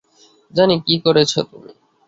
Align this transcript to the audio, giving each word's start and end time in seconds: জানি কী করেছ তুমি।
জানি 0.53 0.75
কী 0.85 0.95
করেছ 1.05 1.31
তুমি। 1.41 1.71